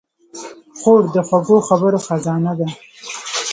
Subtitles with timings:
[0.79, 2.67] خور د خوږو خبرو خزانه ده.